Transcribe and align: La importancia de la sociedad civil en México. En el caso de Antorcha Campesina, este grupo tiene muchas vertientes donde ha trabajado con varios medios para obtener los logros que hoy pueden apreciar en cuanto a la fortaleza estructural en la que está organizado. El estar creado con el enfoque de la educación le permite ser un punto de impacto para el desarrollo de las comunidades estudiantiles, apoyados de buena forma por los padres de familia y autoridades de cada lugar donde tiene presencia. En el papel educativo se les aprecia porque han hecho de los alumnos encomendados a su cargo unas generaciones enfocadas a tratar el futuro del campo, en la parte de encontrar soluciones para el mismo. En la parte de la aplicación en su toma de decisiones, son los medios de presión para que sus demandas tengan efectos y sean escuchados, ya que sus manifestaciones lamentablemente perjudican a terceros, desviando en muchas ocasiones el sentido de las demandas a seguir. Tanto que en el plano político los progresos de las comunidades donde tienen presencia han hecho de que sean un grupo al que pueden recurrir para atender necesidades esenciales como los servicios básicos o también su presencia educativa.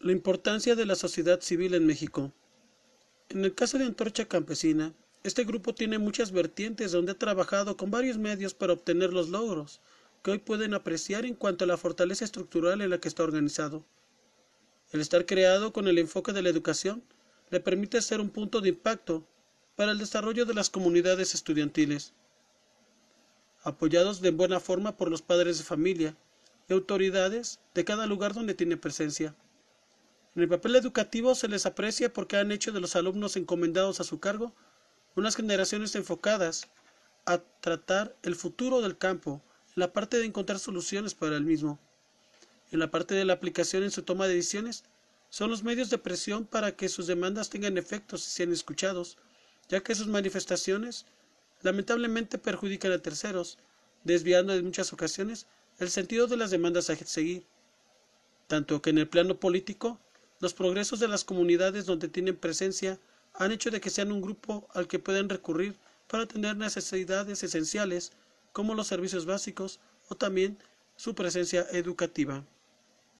La 0.00 0.12
importancia 0.12 0.76
de 0.76 0.86
la 0.86 0.94
sociedad 0.94 1.40
civil 1.40 1.74
en 1.74 1.84
México. 1.84 2.32
En 3.30 3.44
el 3.44 3.56
caso 3.56 3.78
de 3.78 3.84
Antorcha 3.84 4.26
Campesina, 4.26 4.94
este 5.24 5.42
grupo 5.42 5.74
tiene 5.74 5.98
muchas 5.98 6.30
vertientes 6.30 6.92
donde 6.92 7.10
ha 7.10 7.18
trabajado 7.18 7.76
con 7.76 7.90
varios 7.90 8.16
medios 8.16 8.54
para 8.54 8.74
obtener 8.74 9.12
los 9.12 9.28
logros 9.28 9.80
que 10.22 10.30
hoy 10.30 10.38
pueden 10.38 10.72
apreciar 10.72 11.24
en 11.26 11.34
cuanto 11.34 11.64
a 11.64 11.66
la 11.66 11.76
fortaleza 11.76 12.24
estructural 12.24 12.80
en 12.80 12.90
la 12.90 13.00
que 13.00 13.08
está 13.08 13.24
organizado. 13.24 13.84
El 14.92 15.00
estar 15.00 15.26
creado 15.26 15.72
con 15.72 15.88
el 15.88 15.98
enfoque 15.98 16.32
de 16.32 16.42
la 16.42 16.48
educación 16.48 17.02
le 17.50 17.58
permite 17.58 18.00
ser 18.00 18.20
un 18.20 18.30
punto 18.30 18.60
de 18.60 18.68
impacto 18.68 19.26
para 19.74 19.90
el 19.90 19.98
desarrollo 19.98 20.44
de 20.44 20.54
las 20.54 20.70
comunidades 20.70 21.34
estudiantiles, 21.34 22.12
apoyados 23.64 24.20
de 24.20 24.30
buena 24.30 24.60
forma 24.60 24.96
por 24.96 25.10
los 25.10 25.22
padres 25.22 25.58
de 25.58 25.64
familia 25.64 26.16
y 26.68 26.72
autoridades 26.72 27.58
de 27.74 27.84
cada 27.84 28.06
lugar 28.06 28.32
donde 28.32 28.54
tiene 28.54 28.76
presencia. 28.76 29.34
En 30.38 30.42
el 30.42 30.48
papel 30.48 30.76
educativo 30.76 31.34
se 31.34 31.48
les 31.48 31.66
aprecia 31.66 32.12
porque 32.12 32.36
han 32.36 32.52
hecho 32.52 32.70
de 32.70 32.78
los 32.78 32.94
alumnos 32.94 33.36
encomendados 33.36 33.98
a 33.98 34.04
su 34.04 34.20
cargo 34.20 34.54
unas 35.16 35.34
generaciones 35.34 35.96
enfocadas 35.96 36.68
a 37.26 37.38
tratar 37.38 38.14
el 38.22 38.36
futuro 38.36 38.80
del 38.80 38.96
campo, 38.96 39.42
en 39.74 39.80
la 39.80 39.92
parte 39.92 40.16
de 40.16 40.26
encontrar 40.26 40.60
soluciones 40.60 41.12
para 41.16 41.36
el 41.36 41.42
mismo. 41.42 41.80
En 42.70 42.78
la 42.78 42.88
parte 42.88 43.16
de 43.16 43.24
la 43.24 43.32
aplicación 43.32 43.82
en 43.82 43.90
su 43.90 44.04
toma 44.04 44.28
de 44.28 44.36
decisiones, 44.36 44.84
son 45.28 45.50
los 45.50 45.64
medios 45.64 45.90
de 45.90 45.98
presión 45.98 46.44
para 46.44 46.76
que 46.76 46.88
sus 46.88 47.08
demandas 47.08 47.50
tengan 47.50 47.76
efectos 47.76 48.24
y 48.24 48.30
sean 48.30 48.52
escuchados, 48.52 49.18
ya 49.68 49.80
que 49.80 49.96
sus 49.96 50.06
manifestaciones 50.06 51.04
lamentablemente 51.62 52.38
perjudican 52.38 52.92
a 52.92 53.02
terceros, 53.02 53.58
desviando 54.04 54.54
en 54.54 54.66
muchas 54.66 54.92
ocasiones 54.92 55.48
el 55.80 55.90
sentido 55.90 56.28
de 56.28 56.36
las 56.36 56.52
demandas 56.52 56.90
a 56.90 56.94
seguir. 56.94 57.44
Tanto 58.46 58.80
que 58.80 58.90
en 58.90 58.98
el 58.98 59.08
plano 59.08 59.40
político 59.40 59.98
los 60.40 60.54
progresos 60.54 61.00
de 61.00 61.08
las 61.08 61.24
comunidades 61.24 61.86
donde 61.86 62.08
tienen 62.08 62.36
presencia 62.36 62.98
han 63.34 63.52
hecho 63.52 63.70
de 63.70 63.80
que 63.80 63.90
sean 63.90 64.12
un 64.12 64.20
grupo 64.20 64.68
al 64.74 64.88
que 64.88 64.98
pueden 64.98 65.28
recurrir 65.28 65.76
para 66.06 66.24
atender 66.24 66.56
necesidades 66.56 67.42
esenciales 67.42 68.12
como 68.52 68.74
los 68.74 68.86
servicios 68.86 69.26
básicos 69.26 69.80
o 70.08 70.14
también 70.16 70.58
su 70.96 71.14
presencia 71.14 71.66
educativa. 71.70 72.44